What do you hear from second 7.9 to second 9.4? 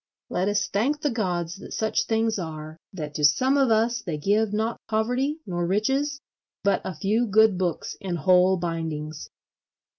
in whole bindings.